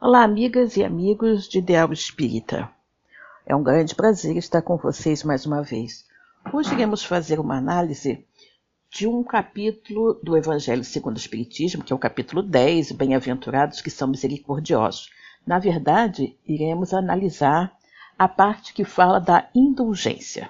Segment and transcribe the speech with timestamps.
[0.00, 2.70] Olá, amigas e amigos de Ideal Espírita.
[3.44, 6.06] É um grande prazer estar com vocês mais uma vez.
[6.52, 8.24] Hoje iremos fazer uma análise
[8.92, 13.90] de um capítulo do Evangelho segundo o Espiritismo, que é o capítulo 10, Bem-aventurados que
[13.90, 15.10] são misericordiosos.
[15.44, 17.76] Na verdade, iremos analisar
[18.16, 20.48] a parte que fala da indulgência.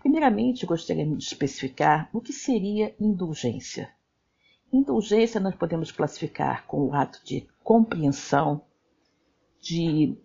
[0.00, 3.88] Primeiramente, gostaríamos de especificar o que seria indulgência.
[4.72, 8.62] Indulgência nós podemos classificar com o ato de compreensão,
[9.60, 10.16] de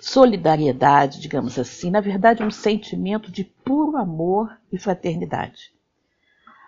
[0.00, 5.72] solidariedade, digamos assim, na verdade, um sentimento de puro amor e fraternidade.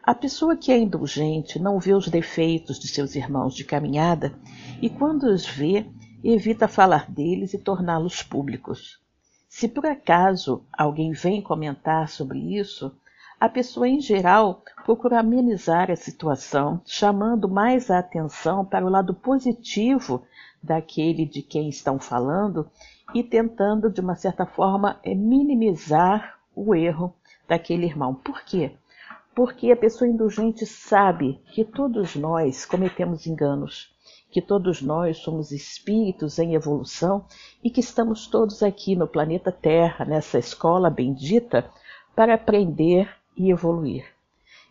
[0.02, 4.34] A pessoa que é indulgente não vê os defeitos de seus irmãos de caminhada
[4.80, 5.86] e, quando os vê,
[6.22, 9.00] evita falar deles e torná-los públicos.
[9.48, 12.94] Se por acaso alguém vem comentar sobre isso,
[13.42, 19.12] a pessoa em geral procura amenizar a situação, chamando mais a atenção para o lado
[19.14, 20.22] positivo
[20.62, 22.70] daquele de quem estão falando
[23.12, 27.16] e tentando, de uma certa forma, é, minimizar o erro
[27.48, 28.14] daquele irmão.
[28.14, 28.76] Por quê?
[29.34, 33.92] Porque a pessoa indulgente sabe que todos nós cometemos enganos,
[34.30, 37.24] que todos nós somos espíritos em evolução
[37.60, 41.68] e que estamos todos aqui no planeta Terra, nessa escola bendita,
[42.14, 44.04] para aprender e evoluir.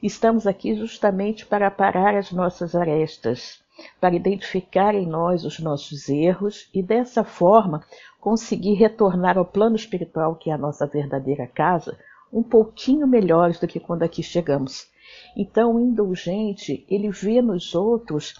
[0.01, 3.61] Estamos aqui justamente para parar as nossas arestas,
[3.99, 7.83] para identificar em nós os nossos erros e dessa forma
[8.19, 11.97] conseguir retornar ao plano espiritual, que é a nossa verdadeira casa,
[12.33, 14.87] um pouquinho melhores do que quando aqui chegamos.
[15.35, 18.33] Então, o indulgente, ele vê nos outros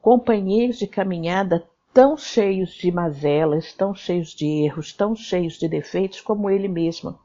[0.00, 6.20] companheiros de caminhada tão cheios de mazelas, tão cheios de erros, tão cheios de defeitos
[6.20, 7.18] como ele mesmo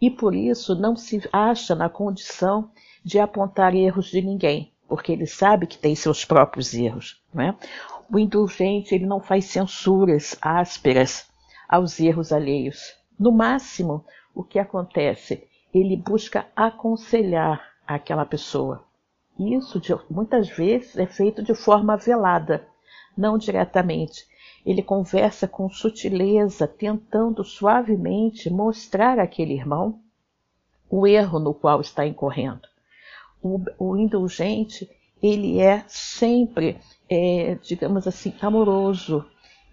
[0.00, 2.70] e por isso não se acha na condição
[3.04, 7.22] de apontar erros de ninguém, porque ele sabe que tem seus próprios erros.
[7.32, 7.54] Não é?
[8.10, 11.28] O indulgente ele não faz censuras ásperas
[11.68, 12.94] aos erros alheios.
[13.18, 15.46] No máximo, o que acontece?
[15.72, 18.84] Ele busca aconselhar aquela pessoa.
[19.38, 22.66] Isso muitas vezes é feito de forma velada,
[23.16, 24.26] não diretamente,
[24.64, 30.00] ele conversa com sutileza, tentando suavemente mostrar àquele irmão
[30.88, 32.68] o erro no qual está incorrendo.
[33.42, 34.90] O, o indulgente,
[35.22, 36.78] ele é sempre,
[37.08, 39.24] é, digamos assim, amoroso,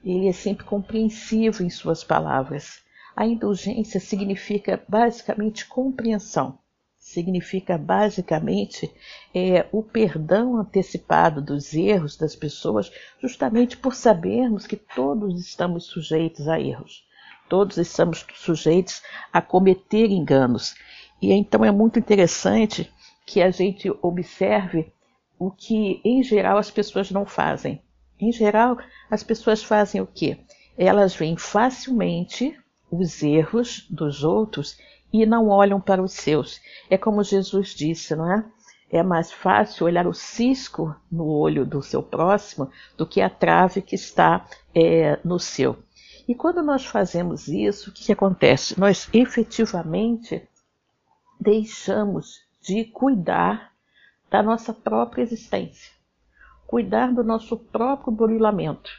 [0.03, 2.83] ele é sempre compreensivo em suas palavras.
[3.15, 6.59] A indulgência significa basicamente compreensão
[7.07, 8.93] significa basicamente
[9.33, 12.91] é, o perdão antecipado dos erros das pessoas,
[13.21, 17.07] justamente por sabermos que todos estamos sujeitos a erros,
[17.47, 19.01] todos estamos sujeitos
[19.31, 20.75] a cometer enganos.
[21.21, 22.91] E então é muito interessante
[23.25, 24.91] que a gente observe
[25.39, 27.81] o que, em geral, as pessoas não fazem.
[28.19, 28.77] Em geral,
[29.09, 30.39] as pessoas fazem o quê?
[30.77, 32.53] Elas veem facilmente
[32.91, 34.77] os erros dos outros
[35.11, 36.61] e não olham para os seus.
[36.89, 38.45] É como Jesus disse, não é?
[38.89, 43.81] É mais fácil olhar o cisco no olho do seu próximo do que a trave
[43.81, 45.77] que está é, no seu.
[46.27, 48.79] E quando nós fazemos isso, o que, que acontece?
[48.79, 50.47] Nós efetivamente
[51.39, 53.71] deixamos de cuidar
[54.29, 55.91] da nossa própria existência,
[56.65, 58.91] cuidar do nosso próprio burilamento.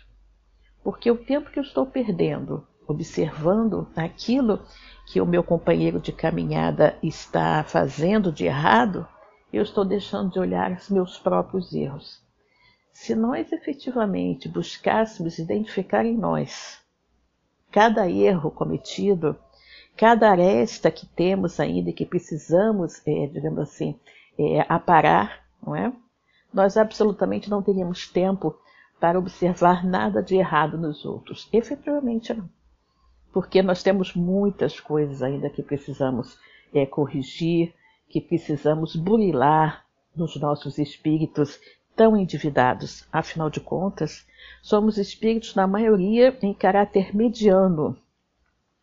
[0.82, 4.60] Porque o tempo que eu estou perdendo observando aquilo
[5.06, 9.06] que o meu companheiro de caminhada está fazendo de errado,
[9.52, 12.20] eu estou deixando de olhar os meus próprios erros.
[12.92, 16.82] Se nós efetivamente buscássemos identificar em nós
[17.70, 19.36] cada erro cometido,
[19.96, 23.98] cada aresta que temos ainda e que precisamos, é, digamos assim,
[24.38, 25.92] é, aparar, não é?
[26.52, 28.58] Nós absolutamente não teríamos tempo
[28.98, 31.48] para observar nada de errado nos outros.
[31.52, 32.48] Efetivamente não
[33.38, 36.36] porque nós temos muitas coisas ainda que precisamos
[36.74, 37.72] é, corrigir,
[38.08, 41.60] que precisamos burilar nos nossos espíritos
[41.94, 43.06] tão endividados.
[43.12, 44.26] Afinal de contas,
[44.60, 47.96] somos espíritos, na maioria, em caráter mediano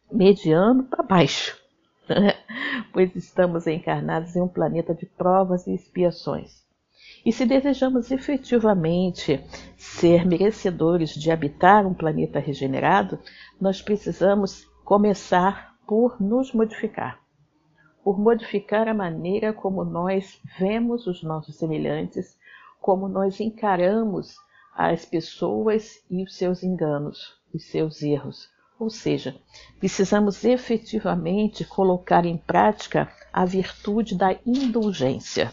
[0.09, 1.61] mediano para baixo,
[2.07, 2.35] né?
[2.93, 6.63] pois estamos encarnados em um planeta de provas e expiações.
[7.25, 9.43] E se desejamos efetivamente
[9.95, 13.17] ser merecedores de habitar um planeta regenerado,
[13.59, 17.21] nós precisamos começar por nos modificar,
[18.03, 22.37] por modificar a maneira como nós vemos os nossos semelhantes,
[22.81, 24.35] como nós encaramos
[24.75, 28.49] as pessoas e os seus enganos, os seus erros.
[28.77, 29.33] Ou seja,
[29.79, 35.49] precisamos efetivamente colocar em prática a virtude da indulgência.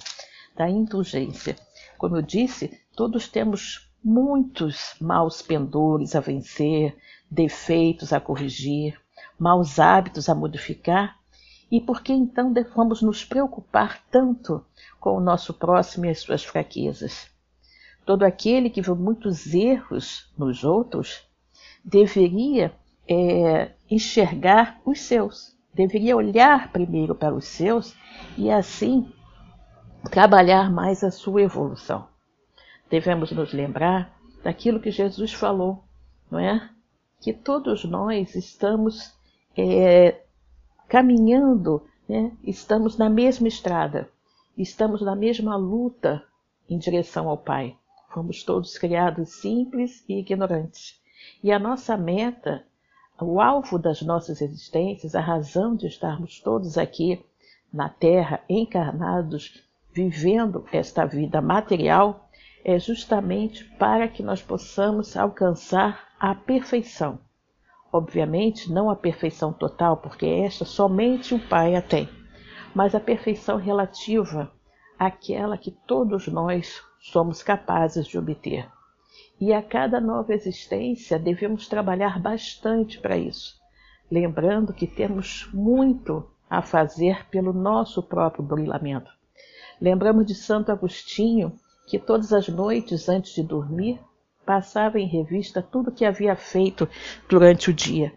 [0.56, 1.54] Da indulgência.
[1.96, 6.96] Como eu disse, todos temos muitos maus pendores a vencer,
[7.30, 9.00] defeitos a corrigir,
[9.38, 11.16] maus hábitos a modificar,
[11.70, 14.64] e por que então devemos nos preocupar tanto
[15.00, 17.30] com o nosso próximo e as suas fraquezas?
[18.04, 21.22] Todo aquele que vê muitos erros nos outros
[21.82, 22.74] deveria
[23.08, 27.94] é, enxergar os seus, deveria olhar primeiro para os seus
[28.36, 29.10] e assim
[30.10, 32.11] trabalhar mais a sua evolução.
[32.92, 35.82] Devemos nos lembrar daquilo que Jesus falou,
[36.30, 36.68] não é?
[37.22, 39.14] Que todos nós estamos
[39.56, 40.20] é,
[40.88, 42.30] caminhando, né?
[42.44, 44.10] estamos na mesma estrada,
[44.58, 46.22] estamos na mesma luta
[46.68, 47.74] em direção ao Pai.
[48.10, 51.00] Fomos todos criados simples e ignorantes.
[51.42, 52.62] E a nossa meta,
[53.18, 57.24] o alvo das nossas existências, a razão de estarmos todos aqui
[57.72, 62.28] na Terra, encarnados, vivendo esta vida material,
[62.64, 67.18] é justamente para que nós possamos alcançar a perfeição.
[67.92, 72.08] Obviamente, não a perfeição total, porque esta somente o Pai a tem,
[72.74, 74.50] mas a perfeição relativa
[74.98, 78.68] àquela que todos nós somos capazes de obter.
[79.40, 83.56] E a cada nova existência devemos trabalhar bastante para isso,
[84.10, 89.10] lembrando que temos muito a fazer pelo nosso próprio brilhamento.
[89.80, 94.00] Lembramos de Santo Agostinho, que todas as noites antes de dormir
[94.44, 96.88] passava em revista tudo o que havia feito
[97.28, 98.12] durante o dia.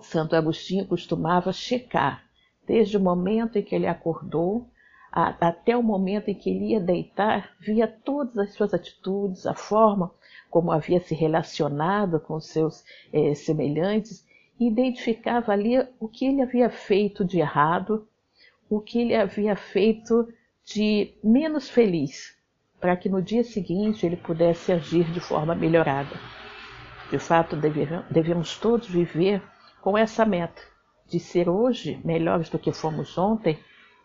[0.00, 2.24] Santo Agostinho costumava checar,
[2.66, 4.68] desde o momento em que ele acordou
[5.10, 9.54] a, até o momento em que ele ia deitar, via todas as suas atitudes, a
[9.54, 10.12] forma
[10.50, 14.26] como havia se relacionado com seus eh, semelhantes,
[14.60, 18.06] e identificava ali o que ele havia feito de errado,
[18.68, 20.28] o que ele havia feito
[20.64, 22.35] de menos feliz,
[22.80, 26.16] para que no dia seguinte ele pudesse agir de forma melhorada.
[27.10, 27.56] De fato,
[28.10, 29.42] devemos todos viver
[29.80, 30.60] com essa meta
[31.08, 33.58] de ser hoje melhores do que fomos ontem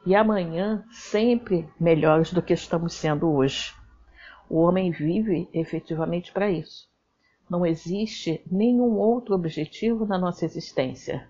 [0.06, 3.74] e amanhã sempre melhores do que estamos sendo hoje.
[4.50, 6.90] O homem vive efetivamente para isso.
[7.50, 11.28] Não existe nenhum outro objetivo na nossa existência.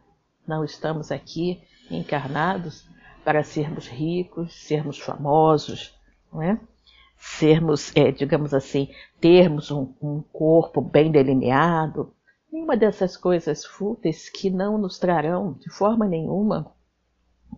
[0.48, 2.88] Não estamos aqui encarnados
[3.24, 5.98] para sermos ricos, sermos famosos,
[6.32, 6.60] não é?
[7.22, 8.90] Sermos, é, digamos assim,
[9.20, 12.12] termos um, um corpo bem delineado,
[12.52, 16.74] nenhuma dessas coisas fúteis que não nos trarão de forma nenhuma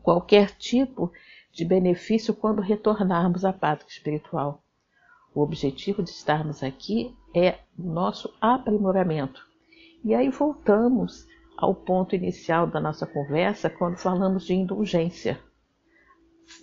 [0.03, 1.09] qualquer tipo
[1.53, 4.61] de benefício quando retornarmos à pátria espiritual.
[5.33, 9.47] O objetivo de estarmos aqui é nosso aprimoramento.
[10.03, 11.25] E aí voltamos
[11.57, 15.39] ao ponto inicial da nossa conversa quando falamos de indulgência.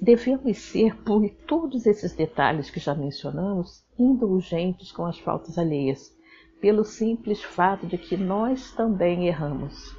[0.00, 6.15] Devemos ser, por todos esses detalhes que já mencionamos, indulgentes com as faltas alheias,
[6.61, 9.94] pelo simples fato de que nós também erramos.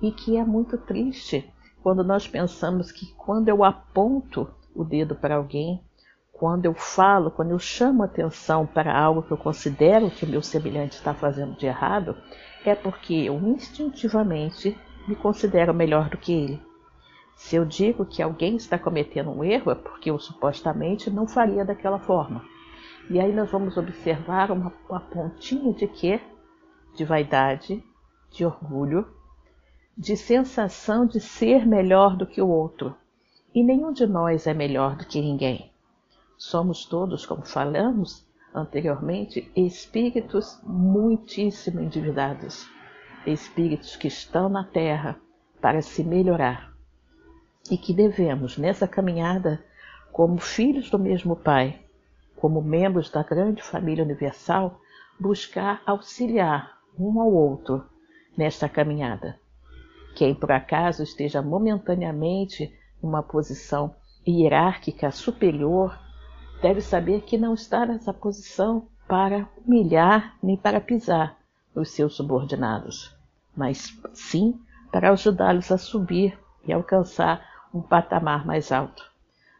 [0.00, 1.50] E que é muito triste
[1.82, 5.82] quando nós pensamos que quando eu aponto o dedo para alguém,
[6.32, 10.42] quando eu falo, quando eu chamo atenção para algo que eu considero que o meu
[10.42, 12.16] semelhante está fazendo de errado,
[12.64, 14.78] é porque eu instintivamente
[15.08, 16.67] me considero melhor do que ele.
[17.38, 21.64] Se eu digo que alguém está cometendo um erro, é porque eu supostamente não faria
[21.64, 22.44] daquela forma.
[23.08, 26.20] E aí nós vamos observar uma, uma pontinha de quê?
[26.96, 27.82] De vaidade,
[28.32, 29.06] de orgulho,
[29.96, 32.94] de sensação de ser melhor do que o outro.
[33.54, 35.70] E nenhum de nós é melhor do que ninguém.
[36.36, 42.68] Somos todos, como falamos anteriormente, espíritos muitíssimo endividados,
[43.24, 45.20] espíritos que estão na Terra
[45.60, 46.76] para se melhorar
[47.70, 49.62] e que devemos, nessa caminhada,
[50.12, 51.80] como filhos do mesmo Pai,
[52.36, 54.80] como membros da grande família universal,
[55.18, 57.84] buscar auxiliar um ao outro
[58.36, 59.38] nesta caminhada.
[60.14, 62.72] Quem por acaso esteja momentaneamente
[63.02, 63.94] numa posição
[64.26, 65.98] hierárquica superior
[66.60, 71.38] deve saber que não está nessa posição para humilhar nem para pisar
[71.74, 73.16] os seus subordinados,
[73.56, 74.60] mas sim
[74.90, 79.10] para ajudá-los a subir e alcançar um patamar mais alto.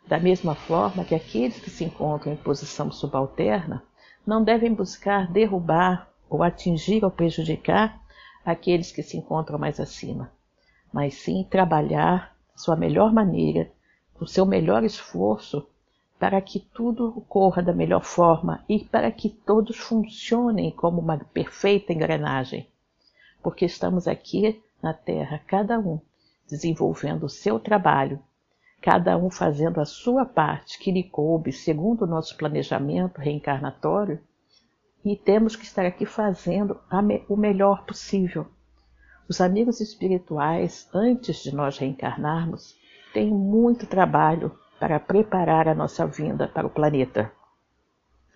[0.06, 3.82] Da mesma forma que aqueles que se encontram em posição subalterna
[4.26, 8.00] não devem buscar derrubar ou atingir ou prejudicar
[8.44, 10.30] aqueles que se encontram mais acima
[10.92, 13.70] mas sim trabalhar sua melhor maneira,
[14.18, 15.66] o seu melhor esforço,
[16.18, 21.92] para que tudo ocorra da melhor forma e para que todos funcionem como uma perfeita
[21.92, 22.66] engrenagem.
[23.40, 26.00] Porque estamos aqui na Terra, cada um
[26.48, 28.20] desenvolvendo o seu trabalho,
[28.80, 34.20] cada um fazendo a sua parte que lhe coube segundo o nosso planejamento reencarnatório,
[35.04, 36.80] e temos que estar aqui fazendo
[37.28, 38.46] o melhor possível.
[39.28, 42.76] Os amigos espirituais, antes de nós reencarnarmos,
[43.12, 47.30] têm muito trabalho para preparar a nossa vinda para o planeta.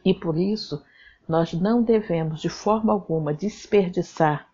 [0.04, 0.82] E por isso,
[1.28, 4.48] nós não devemos de forma alguma desperdiçar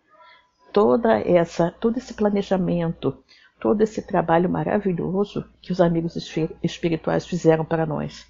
[0.71, 3.23] toda essa, todo esse planejamento,
[3.59, 6.15] todo esse trabalho maravilhoso que os amigos
[6.63, 8.25] espirituais fizeram para nós.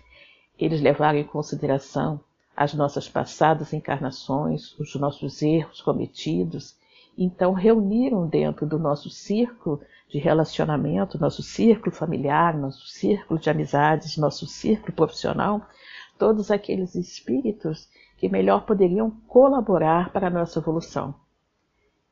[0.57, 2.19] Eles levaram em consideração
[2.55, 6.75] as nossas passadas encarnações, os nossos erros cometidos,
[7.17, 14.17] então reuniram dentro do nosso círculo de relacionamento, nosso círculo familiar, nosso círculo de amizades,
[14.17, 15.61] nosso círculo profissional,
[16.17, 21.13] todos aqueles espíritos que melhor poderiam colaborar para a nossa evolução.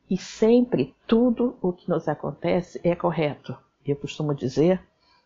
[0.10, 3.58] E sempre tudo o que nos acontece é correto.
[3.86, 4.82] Eu costumo dizer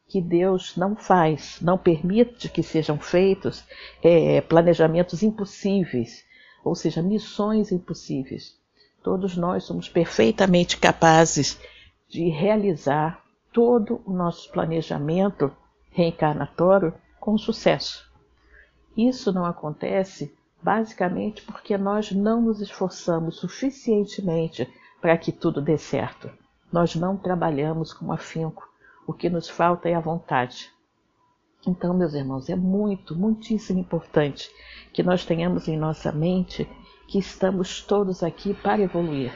[0.08, 3.64] que Deus não faz, não permite que sejam feitos
[4.04, 6.26] é, planejamentos impossíveis,
[6.64, 8.60] ou seja, missões impossíveis.
[9.04, 11.60] Todos nós somos perfeitamente capazes
[12.10, 13.24] de realizar
[13.54, 15.52] todo o nosso planejamento
[15.92, 18.12] reencarnatório com sucesso.
[18.98, 26.30] Isso não acontece basicamente porque nós não nos esforçamos suficientemente para que tudo dê certo.
[26.72, 28.70] Nós não trabalhamos com afinco.
[29.08, 30.72] O que nos falta é a vontade.
[31.65, 34.50] Então, meus irmãos, é muito, muitíssimo importante
[34.94, 36.70] que nós tenhamos em nossa mente
[37.08, 39.34] que estamos todos aqui para evoluir,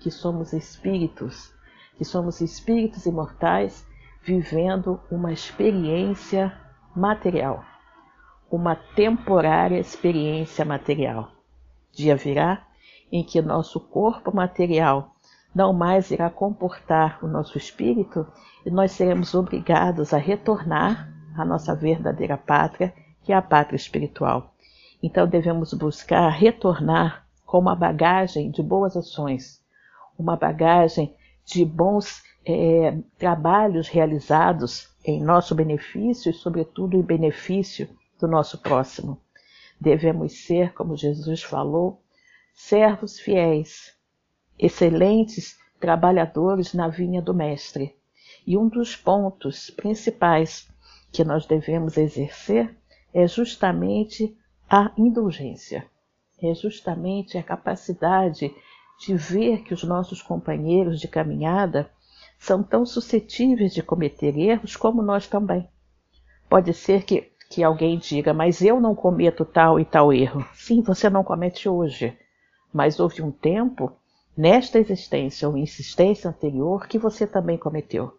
[0.00, 1.52] que somos espíritos,
[1.96, 3.86] que somos espíritos imortais
[4.22, 6.56] vivendo uma experiência
[6.96, 7.64] material
[8.52, 11.30] uma temporária experiência material.
[11.90, 12.62] Dia virá
[13.10, 15.16] em que nosso corpo material
[15.54, 18.26] não mais irá comportar o nosso espírito
[18.64, 22.92] e nós seremos obrigados a retornar à nossa verdadeira pátria,
[23.22, 24.54] que é a pátria espiritual.
[25.02, 29.62] Então devemos buscar retornar com uma bagagem de boas ações,
[30.18, 37.88] uma bagagem de bons é, trabalhos realizados em nosso benefício e, sobretudo, em benefício
[38.22, 39.20] do nosso próximo.
[39.80, 42.00] Devemos ser, como Jesus falou,
[42.54, 43.96] servos fiéis,
[44.56, 47.96] excelentes trabalhadores na vinha do Mestre.
[48.46, 50.68] E um dos pontos principais
[51.10, 52.72] que nós devemos exercer
[53.12, 54.36] é justamente
[54.70, 55.84] a indulgência,
[56.40, 58.54] é justamente a capacidade
[59.00, 61.90] de ver que os nossos companheiros de caminhada
[62.38, 65.68] são tão suscetíveis de cometer erros como nós também.
[66.48, 70.42] Pode ser que que alguém diga, mas eu não cometo tal e tal erro.
[70.54, 72.16] Sim, você não comete hoje,
[72.72, 73.92] mas houve um tempo,
[74.34, 78.16] nesta existência ou insistência anterior, que você também cometeu.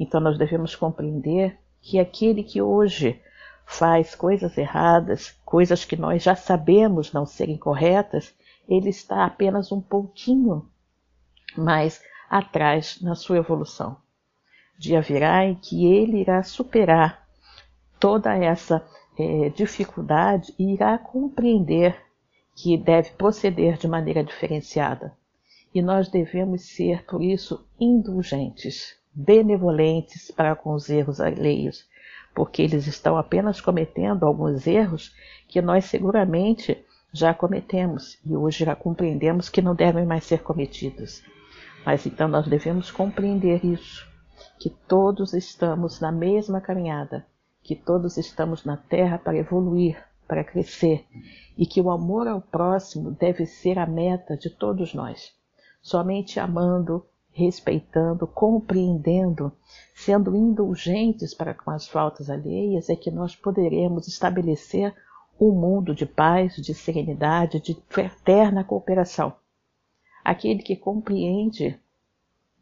[0.00, 3.20] Então nós devemos compreender que aquele que hoje
[3.66, 8.34] faz coisas erradas, coisas que nós já sabemos não serem corretas,
[8.66, 10.70] ele está apenas um pouquinho
[11.54, 13.98] mais atrás na sua evolução.
[14.78, 17.23] Dia virá em que ele irá superar
[18.04, 18.84] toda essa
[19.18, 21.96] é, dificuldade e irá compreender
[22.54, 25.16] que deve proceder de maneira diferenciada.
[25.74, 31.88] E nós devemos ser, por isso, indulgentes, benevolentes para com os erros alheios,
[32.34, 35.16] porque eles estão apenas cometendo alguns erros
[35.48, 41.22] que nós seguramente já cometemos e hoje já compreendemos que não devem mais ser cometidos.
[41.86, 44.06] Mas então nós devemos compreender isso,
[44.58, 47.24] que todos estamos na mesma caminhada
[47.64, 49.96] que todos estamos na Terra para evoluir,
[50.28, 51.06] para crescer
[51.56, 55.32] e que o amor ao próximo deve ser a meta de todos nós.
[55.80, 59.50] Somente amando, respeitando, compreendendo,
[59.94, 64.94] sendo indulgentes para com as faltas alheias é que nós poderemos estabelecer
[65.40, 69.34] um mundo de paz, de serenidade, de eterna cooperação.
[70.22, 71.78] Aquele que compreende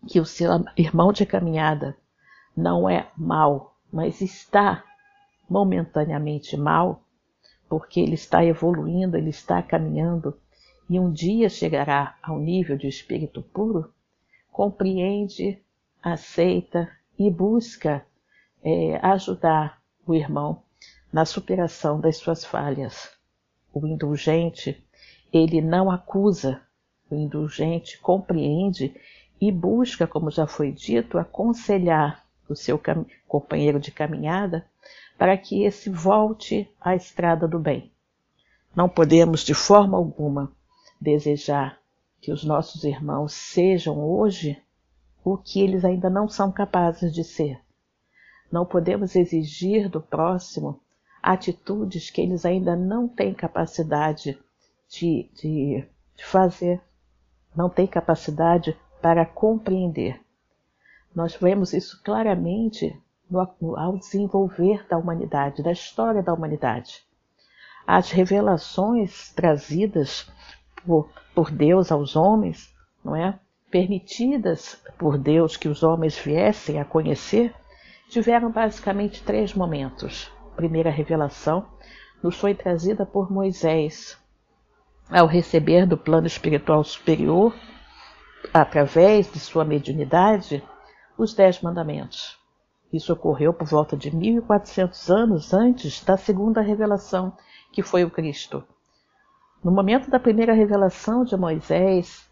[0.06, 1.96] que o seu irmão de caminhada
[2.56, 4.84] não é mal, mas está
[5.52, 7.04] momentaneamente mal,
[7.68, 10.34] porque ele está evoluindo, ele está caminhando
[10.88, 13.92] e um dia chegará ao nível de espírito puro,
[14.50, 15.62] compreende,
[16.02, 18.04] aceita e busca
[18.64, 20.62] é, ajudar o irmão
[21.12, 23.10] na superação das suas falhas.
[23.72, 24.82] O indulgente,
[25.32, 26.60] ele não acusa,
[27.10, 28.94] o indulgente compreende
[29.40, 32.21] e busca, como já foi dito, aconselhar
[32.52, 32.80] o seu
[33.26, 34.66] companheiro de caminhada
[35.18, 37.90] para que esse volte à estrada do bem.
[38.74, 40.52] Não podemos de forma alguma
[41.00, 41.78] desejar
[42.20, 44.62] que os nossos irmãos sejam hoje
[45.24, 47.60] o que eles ainda não são capazes de ser.
[48.50, 50.80] Não podemos exigir do próximo
[51.22, 54.38] atitudes que eles ainda não têm capacidade
[54.88, 55.84] de, de,
[56.16, 56.80] de fazer,
[57.54, 60.20] não tem capacidade para compreender.
[61.14, 62.98] Nós vemos isso claramente
[63.30, 67.04] no, ao desenvolver da humanidade, da história da humanidade.
[67.86, 70.30] As revelações trazidas
[70.84, 73.38] por, por Deus aos homens, não é?
[73.70, 77.54] permitidas por Deus que os homens viessem a conhecer,
[78.08, 80.30] tiveram basicamente três momentos.
[80.52, 81.66] A primeira revelação
[82.22, 84.18] nos foi trazida por Moisés,
[85.10, 87.54] ao receber do plano espiritual superior,
[88.52, 90.62] através de sua mediunidade,
[91.22, 92.36] os Dez Mandamentos.
[92.92, 97.32] Isso ocorreu por volta de 1400 anos antes da segunda revelação,
[97.72, 98.62] que foi o Cristo.
[99.62, 102.28] No momento da primeira revelação de Moisés,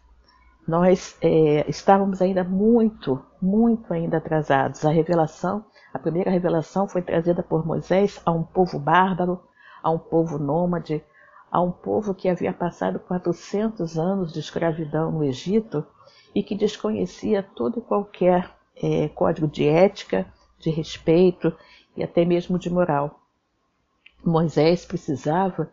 [0.67, 4.85] nós é, estávamos ainda muito, muito ainda atrasados.
[4.85, 9.41] A revelação, a primeira revelação foi trazida por Moisés a um povo bárbaro,
[9.81, 11.03] a um povo nômade,
[11.49, 15.85] a um povo que havia passado 400 anos de escravidão no Egito
[16.35, 20.25] e que desconhecia todo e qualquer é, código de ética,
[20.59, 21.55] de respeito
[21.95, 23.21] e até mesmo de moral.
[24.23, 25.71] Moisés precisava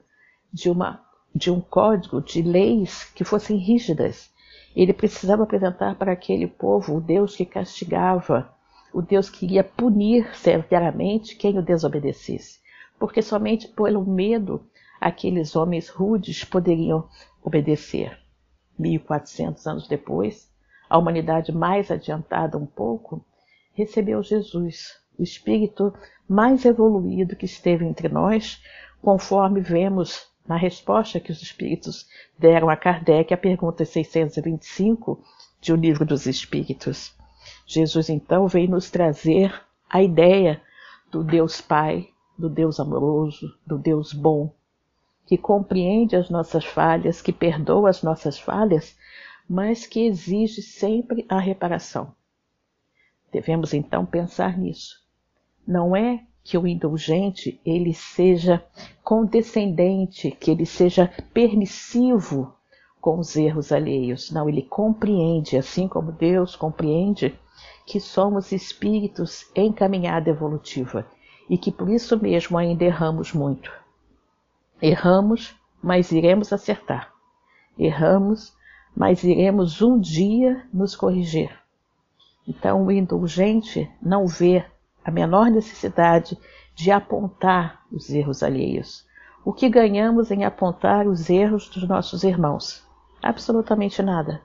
[0.52, 4.30] de, uma, de um código de leis que fossem rígidas.
[4.74, 8.54] Ele precisava apresentar para aquele povo o Deus que castigava,
[8.92, 12.60] o Deus que iria punir severamente quem o desobedecesse,
[12.98, 14.64] porque somente pelo medo
[15.00, 17.08] aqueles homens rudes poderiam
[17.42, 18.18] obedecer.
[18.78, 20.50] 1400 anos depois,
[20.88, 23.24] a humanidade mais adiantada um pouco,
[23.74, 25.92] recebeu Jesus, o espírito
[26.28, 28.62] mais evoluído que esteve entre nós,
[29.00, 35.22] conforme vemos na resposta que os espíritos deram a Kardec à pergunta 625
[35.60, 37.14] de O Livro dos Espíritos.
[37.66, 39.54] Jesus então veio nos trazer
[39.90, 40.60] a ideia
[41.10, 44.52] do Deus Pai, do Deus amoroso, do Deus bom,
[45.26, 48.96] que compreende as nossas falhas, que perdoa as nossas falhas,
[49.48, 52.12] mas que exige sempre a reparação.
[53.32, 55.02] Devemos então pensar nisso.
[55.66, 58.64] Não é que o indulgente ele seja
[59.02, 62.54] condescendente, que ele seja permissivo
[63.00, 64.30] com os erros alheios.
[64.30, 67.38] Não, ele compreende, assim como Deus compreende,
[67.86, 71.06] que somos espíritos em caminhada evolutiva
[71.48, 73.72] e que por isso mesmo ainda erramos muito.
[74.80, 77.12] Erramos, mas iremos acertar.
[77.78, 78.54] Erramos,
[78.98, 81.56] mas iremos um dia nos corrigir.
[82.48, 84.64] Então, o indulgente não vê
[85.04, 86.36] a menor necessidade
[86.74, 89.06] de apontar os erros alheios.
[89.44, 92.84] O que ganhamos em apontar os erros dos nossos irmãos?
[93.22, 94.42] Absolutamente nada.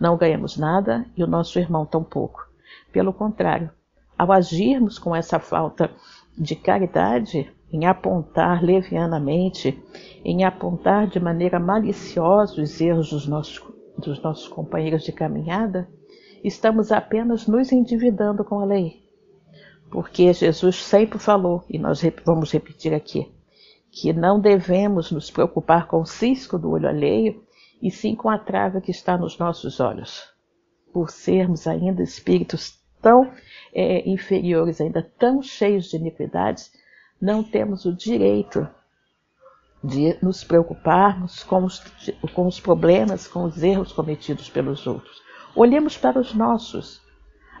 [0.00, 2.44] Não ganhamos nada e o nosso irmão tampouco.
[2.90, 3.70] Pelo contrário,
[4.18, 5.88] ao agirmos com essa falta
[6.36, 9.80] de caridade, em apontar levianamente,
[10.24, 13.62] em apontar de maneira maliciosa os erros dos nossos,
[13.96, 15.88] dos nossos companheiros de caminhada,
[16.42, 19.02] estamos apenas nos endividando com a lei.
[19.90, 23.32] Porque Jesus sempre falou, e nós vamos repetir aqui,
[23.90, 27.42] que não devemos nos preocupar com o cisco do olho alheio,
[27.80, 30.22] e sim com a trava que está nos nossos olhos.
[30.92, 33.30] Por sermos ainda espíritos tão
[33.72, 36.72] é, inferiores, ainda tão cheios de iniquidades,
[37.20, 38.66] não temos o direito
[39.84, 41.84] de nos preocuparmos com os,
[42.32, 45.22] com os problemas, com os erros cometidos pelos outros.
[45.54, 47.02] Olhemos para os nossos,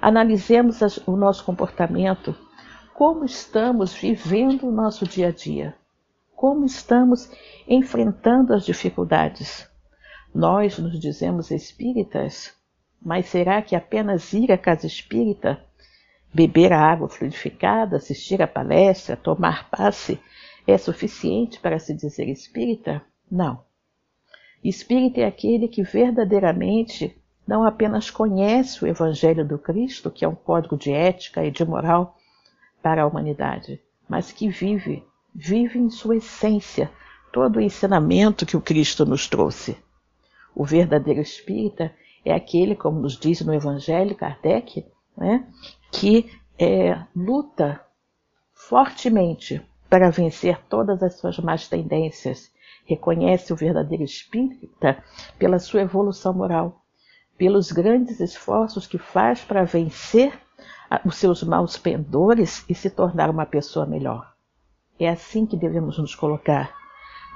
[0.00, 2.34] analisemos as, o nosso comportamento,
[2.94, 5.76] como estamos vivendo o nosso dia a dia,
[6.34, 7.30] como estamos
[7.68, 9.68] enfrentando as dificuldades.
[10.34, 12.54] Nós nos dizemos espíritas,
[13.02, 15.62] mas será que apenas ir à casa espírita
[16.34, 20.18] Beber a água fluidificada, assistir a palestra, tomar passe
[20.66, 23.02] é suficiente para se dizer espírita?
[23.30, 23.62] Não.
[24.62, 30.34] Espírita é aquele que verdadeiramente não apenas conhece o Evangelho do Cristo, que é um
[30.34, 32.16] código de ética e de moral
[32.82, 36.90] para a humanidade, mas que vive, vive em sua essência
[37.32, 39.76] todo o ensinamento que o Cristo nos trouxe.
[40.54, 45.46] O verdadeiro espírita é aquele, como nos diz no Evangelho Kardec, né,
[45.90, 47.84] que é, luta
[48.52, 49.60] fortemente
[49.94, 52.50] para vencer todas as suas más tendências,
[52.84, 55.00] reconhece o verdadeiro espírita
[55.38, 56.82] pela sua evolução moral,
[57.38, 60.36] pelos grandes esforços que faz para vencer
[61.04, 64.34] os seus maus pendores e se tornar uma pessoa melhor.
[64.98, 66.74] É assim que devemos nos colocar.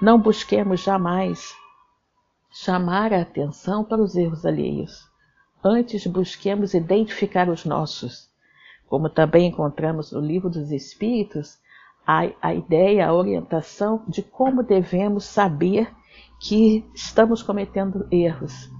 [0.02, 1.54] Não busquemos jamais
[2.50, 5.08] chamar a atenção para os erros alheios.
[5.62, 8.28] Antes busquemos identificar os nossos
[8.88, 11.58] como também encontramos no Livro dos Espíritos,
[12.10, 15.94] a, a ideia, a orientação de como devemos saber
[16.40, 18.70] que estamos cometendo erros.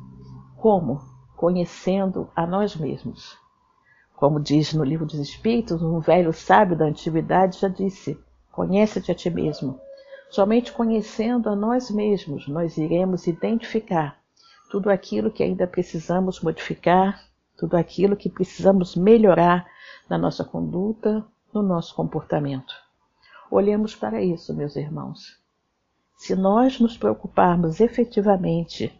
[0.57, 1.03] Como?
[1.37, 3.37] Conhecendo a nós mesmos.
[4.17, 8.19] Como diz no livro dos Espíritos, um velho sábio da antiguidade já disse:
[8.51, 9.79] Conhece-te a ti mesmo.
[10.31, 14.19] Somente conhecendo a nós mesmos nós iremos identificar
[14.71, 17.23] tudo aquilo que ainda precisamos modificar,
[17.59, 19.67] tudo aquilo que precisamos melhorar
[20.09, 22.88] na nossa conduta, no nosso comportamento.
[23.51, 25.41] Olhemos para isso, meus irmãos.
[26.19, 28.93] Se nós nos preocuparmos efetivamente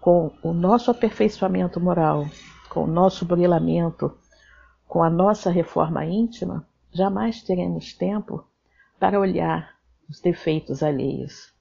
[0.00, 2.26] com o nosso aperfeiçoamento moral,
[2.68, 4.12] com o nosso burilamento,
[4.88, 8.44] com a nossa reforma íntima, jamais teremos tempo
[8.98, 9.76] para olhar
[10.08, 11.52] os defeitos alheios.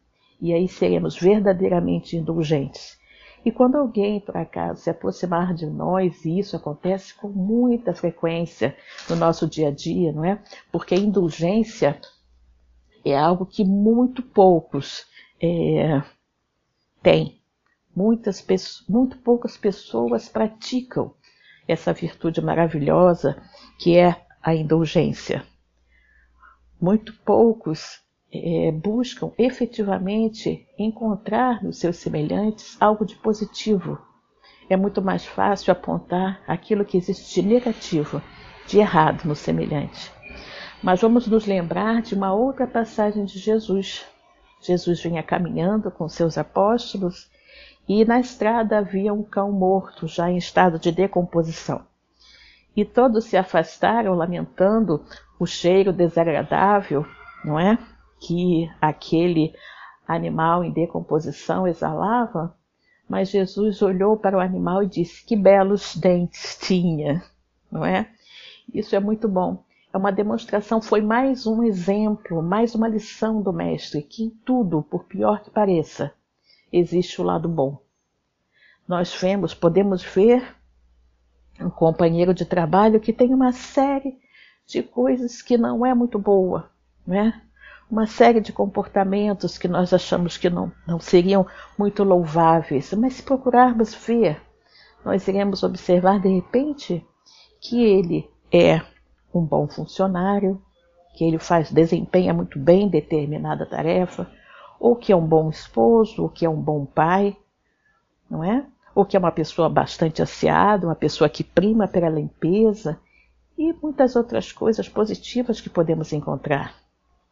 [0.42, 3.00] E aí seremos verdadeiramente indulgentes.
[3.46, 8.76] E quando alguém, por acaso, se aproximar de nós, e isso acontece com muita frequência
[9.08, 10.42] no nosso dia a dia, não é?
[10.72, 12.00] Porque a indulgência
[13.06, 15.06] é algo que muito poucos
[15.42, 16.02] é,
[17.04, 17.40] têm.
[17.96, 18.46] Muitas,
[18.90, 21.14] muito poucas pessoas praticam
[21.68, 23.42] essa virtude maravilhosa
[23.80, 25.46] que é a indulgência.
[26.82, 28.02] Muito poucos
[28.34, 33.98] é, buscam efetivamente encontrar nos seus semelhantes algo de positivo.
[34.70, 38.22] É muito mais fácil apontar aquilo que existe de negativo,
[38.68, 40.15] de errado no semelhante.
[40.86, 44.06] Mas vamos nos lembrar de uma outra passagem de Jesus.
[44.62, 47.28] Jesus vinha caminhando com seus apóstolos
[47.90, 51.82] e na estrada havia um cão morto, já em estado de decomposição.
[52.76, 55.04] E todos se afastaram, lamentando
[55.40, 57.04] o cheiro desagradável,
[57.44, 57.80] não é?
[58.20, 59.56] Que aquele
[60.08, 62.56] animal em decomposição exalava.
[63.10, 67.24] Mas Jesus olhou para o animal e disse: Que belos dentes tinha,
[67.72, 68.08] não é?
[68.72, 69.66] Isso é muito bom.
[69.96, 74.82] É uma demonstração, foi mais um exemplo, mais uma lição do Mestre, que em tudo,
[74.82, 76.12] por pior que pareça,
[76.70, 77.82] existe o lado bom.
[78.86, 80.54] Nós vemos, podemos ver
[81.62, 84.20] um companheiro de trabalho que tem uma série
[84.68, 86.70] de coisas que não é muito boa,
[87.08, 87.42] né?
[87.90, 93.24] Uma série de comportamentos que nós achamos que não, não seriam muito louváveis, mas se
[93.24, 94.42] procurarmos ver,
[95.06, 97.02] nós iremos observar de repente
[97.62, 98.82] que ele é
[99.40, 100.62] um bom funcionário,
[101.16, 104.30] que ele faz, desempenha muito bem determinada tarefa,
[104.80, 107.36] ou que é um bom esposo, ou que é um bom pai,
[108.30, 108.66] não é?
[108.94, 113.00] Ou que é uma pessoa bastante asseada, uma pessoa que prima pela limpeza
[113.58, 116.74] e muitas outras coisas positivas que podemos encontrar.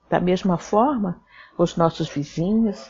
[0.10, 1.22] Da mesma forma,
[1.58, 2.89] os nossos vizinhos,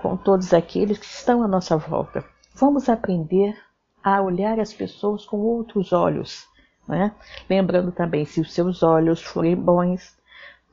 [0.00, 2.24] com todos aqueles que estão à nossa volta.
[2.54, 3.56] Vamos aprender
[4.02, 6.49] a olhar as pessoas com outros olhos
[6.90, 7.14] né?
[7.48, 10.16] Lembrando também, se os seus olhos forem bons,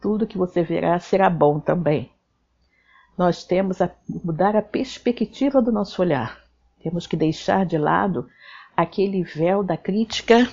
[0.01, 2.11] tudo que você verá será bom também.
[3.17, 3.89] Nós temos a
[4.23, 6.39] mudar a perspectiva do nosso olhar.
[6.81, 8.27] Temos que deixar de lado
[8.75, 10.47] aquele véu da crítica,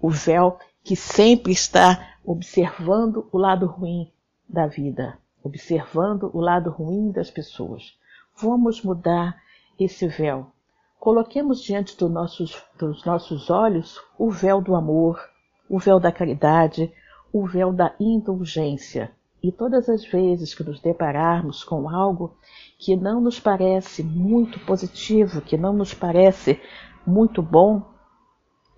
[0.00, 4.12] o véu que sempre está observando o lado ruim
[4.48, 7.98] da vida, observando o lado ruim das pessoas.
[8.40, 9.36] Vamos mudar
[9.78, 10.52] esse véu
[11.00, 15.18] Coloquemos diante do nossos, dos nossos olhos o véu do amor,
[15.66, 16.92] o véu da caridade,
[17.32, 19.10] o véu da indulgência.
[19.42, 22.36] E todas as vezes que nos depararmos com algo
[22.78, 26.60] que não nos parece muito positivo, que não nos parece
[27.06, 27.82] muito bom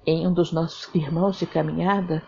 [0.06, 2.22] em um dos nossos irmãos de caminhada,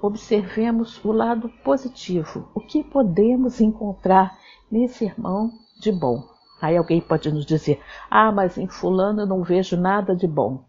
[0.00, 4.38] observemos o lado positivo, o que podemos encontrar
[4.70, 6.33] nesse irmão de bom.
[6.64, 7.78] Aí alguém pode nos dizer:
[8.10, 10.64] ah, mas em Fulano eu não vejo nada de bom.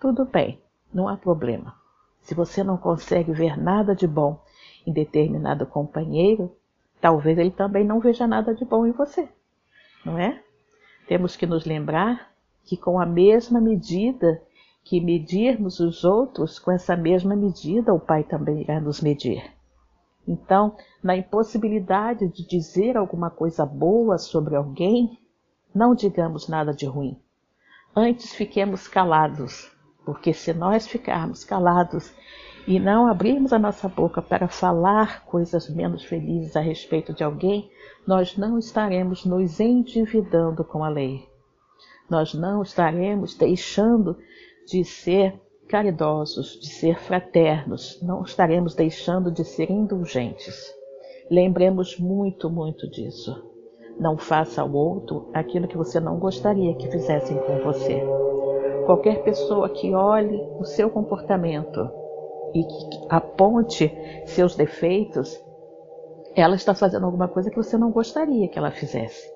[0.00, 0.58] Tudo bem,
[0.92, 1.76] não há problema.
[2.22, 4.42] Se você não consegue ver nada de bom
[4.84, 6.50] em determinado companheiro,
[7.00, 9.28] talvez ele também não veja nada de bom em você,
[10.04, 10.42] não é?
[11.06, 12.32] Temos que nos lembrar
[12.64, 14.42] que com a mesma medida
[14.82, 19.52] que medirmos os outros, com essa mesma medida o Pai também irá nos medir.
[20.26, 25.18] Então, na impossibilidade de dizer alguma coisa boa sobre alguém,
[25.74, 27.18] não digamos nada de ruim.
[27.94, 29.70] Antes fiquemos calados,
[30.04, 32.12] porque se nós ficarmos calados
[32.66, 37.70] e não abrirmos a nossa boca para falar coisas menos felizes a respeito de alguém,
[38.06, 41.28] nós não estaremos nos endividando com a lei.
[42.08, 44.18] Nós não estaremos deixando
[44.66, 45.40] de ser
[45.74, 50.72] caridosos, de ser fraternos, não estaremos deixando de ser indulgentes.
[51.28, 53.44] Lembremos muito, muito disso.
[53.98, 58.00] Não faça ao outro aquilo que você não gostaria que fizessem com você.
[58.86, 61.90] Qualquer pessoa que olhe o seu comportamento
[62.54, 63.92] e que aponte
[64.26, 65.36] seus defeitos,
[66.36, 69.28] ela está fazendo alguma coisa que você não gostaria que ela fizesse.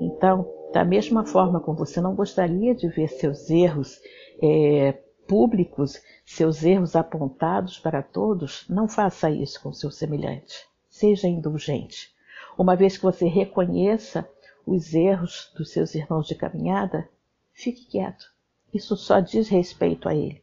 [0.00, 4.00] Então, da mesma forma como você não gostaria de ver seus erros
[4.42, 4.94] é,
[5.26, 10.66] públicos, seus erros apontados para todos, não faça isso com seu semelhante.
[10.88, 12.14] Seja indulgente.
[12.56, 14.28] Uma vez que você reconheça
[14.66, 17.08] os erros dos seus irmãos de caminhada,
[17.52, 18.26] fique quieto.
[18.72, 20.42] Isso só diz respeito a ele.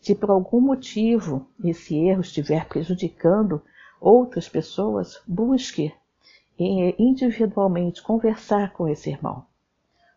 [0.00, 3.62] Se por algum motivo esse erro estiver prejudicando
[4.00, 5.92] outras pessoas, busque
[6.58, 9.44] individualmente conversar com esse irmão.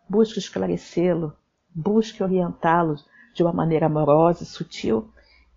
[0.08, 1.36] Busque esclarecê-lo,
[1.74, 2.96] busque orientá-lo
[3.34, 5.10] de uma maneira amorosa e sutil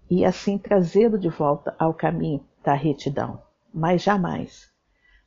[0.10, 3.42] e assim trazê-lo de volta ao caminho da retidão.
[3.74, 4.70] Mas jamais,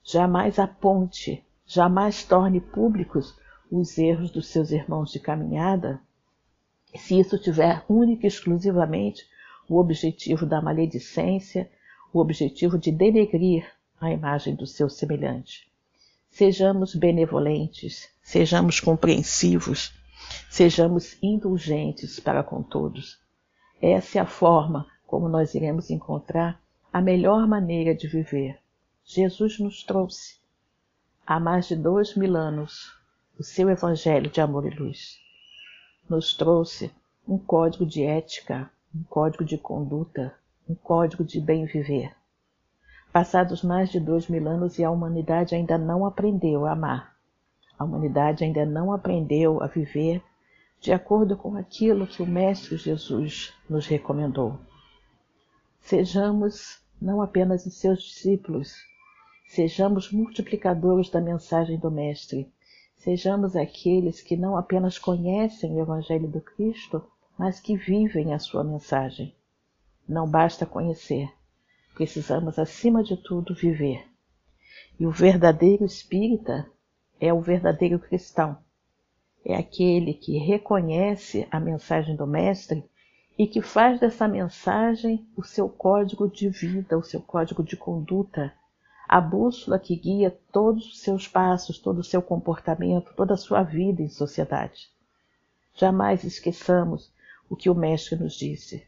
[0.03, 3.39] jamais aponte, jamais torne públicos
[3.71, 6.01] os erros dos seus irmãos de caminhada,
[6.97, 9.25] se isso tiver única e exclusivamente
[9.69, 11.71] o objetivo da maledicência,
[12.13, 13.65] o objetivo de denegrir
[14.01, 15.71] a imagem do seu semelhante.
[16.29, 19.93] Sejamos benevolentes, sejamos compreensivos,
[20.49, 23.19] sejamos indulgentes para com todos.
[23.81, 26.61] Essa é a forma como nós iremos encontrar
[26.93, 28.59] a melhor maneira de viver.
[29.05, 30.39] Jesus nos trouxe,
[31.27, 32.93] há mais de dois mil anos,
[33.39, 35.19] o seu Evangelho de amor e luz.
[36.09, 36.93] Nos trouxe
[37.27, 40.35] um código de ética, um código de conduta,
[40.69, 42.15] um código de bem viver.
[43.13, 47.10] Passados mais de dois mil anos e a humanidade ainda não aprendeu a amar.
[47.81, 50.23] A humanidade ainda não aprendeu a viver
[50.79, 54.59] de acordo com aquilo que o Mestre Jesus nos recomendou.
[55.81, 58.75] Sejamos não apenas os seus discípulos,
[59.49, 62.53] sejamos multiplicadores da mensagem do Mestre,
[62.99, 67.03] sejamos aqueles que não apenas conhecem o Evangelho do Cristo,
[67.39, 69.35] mas que vivem a sua mensagem.
[70.07, 71.33] Não basta conhecer,
[71.95, 74.07] Precisamos, acima de tudo, viver.
[74.99, 76.67] E o verdadeiro espírita
[77.21, 78.57] é o verdadeiro cristão.
[79.45, 82.85] É aquele que reconhece a mensagem do Mestre
[83.39, 88.53] e que faz dessa mensagem o seu código de vida, o seu código de conduta,
[89.09, 93.63] a bússola que guia todos os seus passos, todo o seu comportamento, toda a sua
[93.63, 94.89] vida em sociedade.
[95.75, 97.13] Jamais esqueçamos
[97.49, 98.87] o que o Mestre nos disse.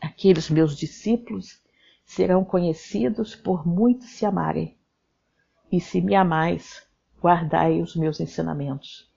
[0.00, 1.62] Aqueles meus discípulos
[2.04, 4.76] serão conhecidos por muitos se amarem.
[5.70, 6.83] E se me amais,
[7.24, 9.10] guardai os meus ensinamentos.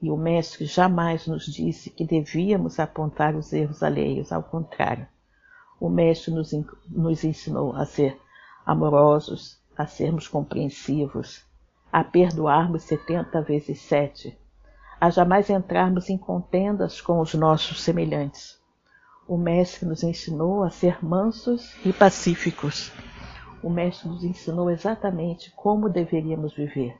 [0.00, 5.06] E o Mestre jamais nos disse que devíamos apontar os erros alheios, ao contrário.
[5.78, 6.52] O Mestre nos,
[6.88, 8.18] nos ensinou a ser
[8.64, 11.44] amorosos, a sermos compreensivos,
[11.92, 14.34] a perdoarmos setenta vezes sete,
[14.98, 18.58] a jamais entrarmos em contendas com os nossos semelhantes,
[19.28, 22.90] o Mestre nos ensinou a ser mansos e pacíficos.
[23.62, 26.98] O Mestre nos ensinou exatamente como deveríamos viver.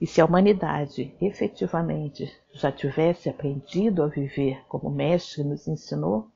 [0.00, 6.28] E se a humanidade efetivamente já tivesse aprendido a viver como o Mestre nos ensinou,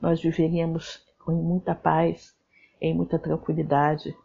[0.00, 2.34] nós viveríamos em muita paz,
[2.80, 4.16] em muita tranquilidade.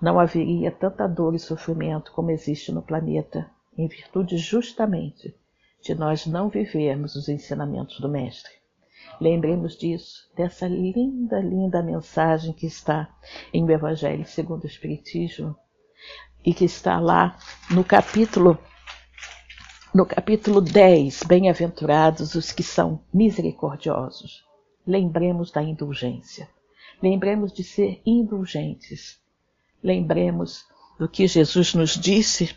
[0.00, 5.34] Não haveria tanta dor e sofrimento como existe no planeta, em virtude justamente
[5.82, 8.52] de nós não vivermos os ensinamentos do Mestre.
[9.20, 13.14] Lembremos disso, dessa linda, linda mensagem que está
[13.52, 15.56] em o Evangelho segundo o Espiritismo
[16.46, 17.36] e que está lá
[17.68, 18.56] no capítulo
[19.92, 24.44] no capítulo 10, bem-aventurados os que são misericordiosos.
[24.86, 26.48] Lembremos da indulgência.
[27.02, 29.18] Lembremos de ser indulgentes.
[29.82, 30.66] Lembremos
[30.98, 32.54] do que Jesus nos disse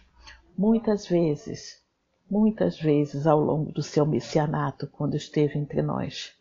[0.58, 1.82] muitas vezes,
[2.30, 6.34] muitas vezes ao longo do seu messianato, quando esteve entre nós.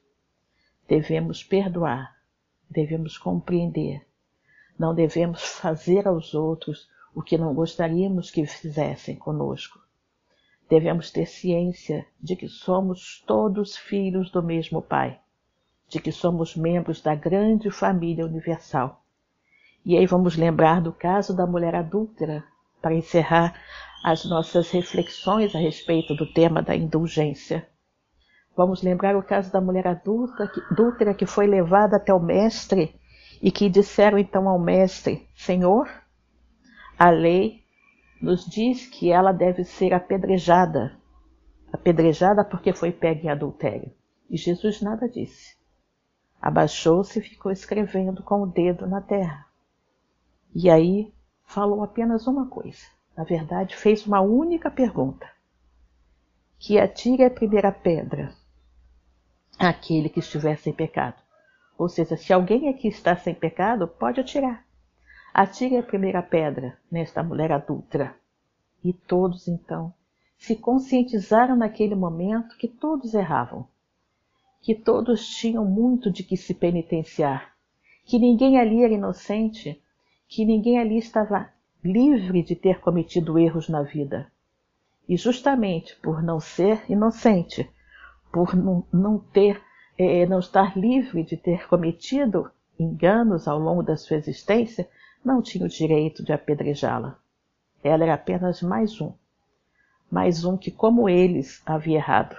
[0.88, 2.12] Devemos perdoar,
[2.68, 4.04] devemos compreender.
[4.76, 9.80] Não devemos fazer aos outros o que não gostaríamos que fizessem conosco.
[10.70, 15.18] Devemos ter ciência de que somos todos filhos do mesmo Pai,
[15.88, 19.02] de que somos membros da grande família universal.
[19.84, 22.44] E aí vamos lembrar do caso da mulher adúltera
[22.80, 23.52] para encerrar
[24.04, 27.68] as nossas reflexões a respeito do tema da indulgência.
[28.56, 32.94] Vamos lembrar o caso da mulher adúltera que foi levada até o mestre
[33.42, 35.88] e que disseram então ao mestre: Senhor,
[36.98, 37.62] a lei
[38.20, 40.96] nos diz que ela deve ser apedrejada.
[41.72, 43.92] Apedrejada porque foi pega em adultério.
[44.28, 45.56] E Jesus nada disse.
[46.40, 49.46] Abaixou-se e ficou escrevendo com o dedo na terra.
[50.54, 51.12] E aí
[51.44, 52.84] falou apenas uma coisa.
[53.16, 55.28] Na verdade, fez uma única pergunta:
[56.58, 58.32] Que atire a primeira pedra
[59.58, 61.16] aquele que estiver sem pecado.
[61.76, 64.64] Ou seja, se alguém aqui está sem pecado, pode atirar.
[65.40, 68.12] Atire a primeira pedra nesta mulher adulta.
[68.82, 69.94] E todos então
[70.36, 73.64] se conscientizaram naquele momento que todos erravam,
[74.60, 77.54] que todos tinham muito de que se penitenciar,
[78.04, 79.80] que ninguém ali era inocente,
[80.26, 81.48] que ninguém ali estava
[81.84, 84.26] livre de ter cometido erros na vida.
[85.08, 87.70] E justamente por não ser inocente,
[88.32, 89.62] por não, não ter,
[89.96, 94.88] é, não estar livre de ter cometido enganos ao longo da sua existência,
[95.24, 97.18] não tinha o direito de apedrejá-la.
[97.82, 99.12] Ela era apenas mais um,
[100.10, 102.36] mais um que, como eles, havia errado.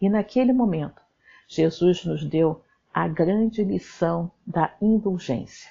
[0.00, 1.00] E naquele momento,
[1.46, 2.62] Jesus nos deu
[2.92, 5.70] a grande lição da indulgência.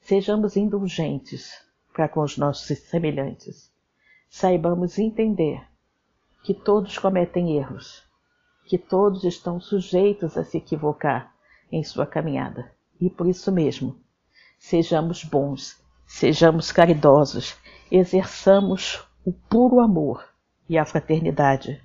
[0.00, 3.70] Sejamos indulgentes para com os nossos semelhantes.
[4.28, 5.62] Saibamos entender
[6.42, 8.02] que todos cometem erros,
[8.64, 11.34] que todos estão sujeitos a se equivocar
[11.70, 12.72] em sua caminhada.
[13.00, 13.98] E por isso mesmo,
[14.60, 17.56] sejamos bons, sejamos caridosos,
[17.90, 20.24] exerçamos o puro amor
[20.68, 21.82] e a fraternidade.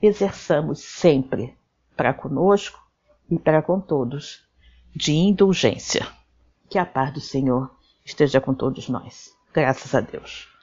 [0.00, 1.54] Exerçamos sempre,
[1.96, 2.80] para conosco
[3.28, 4.46] e para com todos,
[4.94, 6.06] de indulgência.
[6.70, 7.70] Que a paz do Senhor
[8.04, 9.34] esteja com todos nós.
[9.52, 10.53] Graças a Deus.